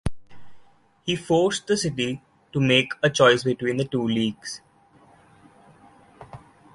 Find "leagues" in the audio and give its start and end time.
4.01-4.61